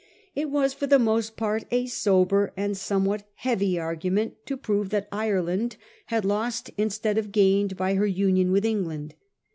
It 0.33 0.49
was 0.49 0.73
for 0.73 0.87
the 0.87 0.97
most 0.97 1.37
part 1.37 1.65
a 1.69 1.85
sober 1.85 2.53
and 2.57 2.75
somewhat 2.75 3.29
heavy 3.35 3.77
argument 3.79 4.43
to 4.47 4.57
prove 4.57 4.89
that 4.89 5.07
Ireland 5.11 5.77
had 6.07 6.25
lost 6.25 6.71
instead 6.75 7.19
of 7.19 7.31
gained 7.31 7.77
by 7.77 7.93
her 7.93 8.07
union 8.07 8.51
with 8.51 8.65
England. 8.65 9.13